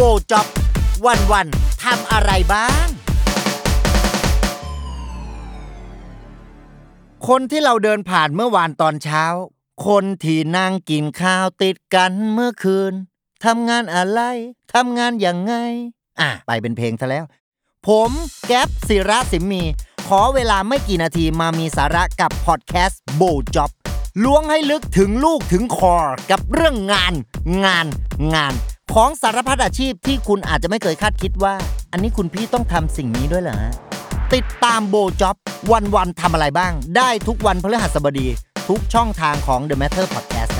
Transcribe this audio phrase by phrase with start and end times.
[0.00, 0.46] โบจ็อบ
[1.06, 1.46] วันวัน
[1.84, 2.86] ทำอะไรบ้าง
[7.28, 9.24] คนที่เราเดินผ่านเมื่อวานตอนเช้า
[9.86, 12.92] คนที่นั่งกินข้าวติดกันเมื่อคืน
[13.44, 14.20] ทำงานอะไร
[14.74, 15.54] ทำงานอยังไง
[16.20, 17.24] อะ ไปเป็นเพลงซะแล้ว
[17.88, 18.10] ผม
[18.46, 19.62] แก๊ปศิระสิมมี
[20.08, 23.22] ขอเวลาไม่กี่นาทีมามีสาระกับพอดแคสต์โบ
[23.54, 23.70] จ็อบ
[24.24, 25.96] ล้วงให้ลึกถึงลูกถึงคอ
[26.30, 27.14] กับเรื่องงาน
[27.64, 27.86] งาน
[28.34, 28.54] งาน
[28.94, 31.54] ของสารพัดอาชีพที่คุณอาจจะไม่เคยคาดคิดว่า
[31.92, 33.72] อันนี้คุณพี่ต้องทำสิ่งนี้ด้วยเหรอฮะ
[34.34, 35.36] ติดตามโบจ็อบ
[35.72, 38.26] วันวันๆทำอะไรบ้าง ได้ทุกวันพฤหัสบดี
[38.68, 40.57] ทุกช่องทางของ The Matter Podcast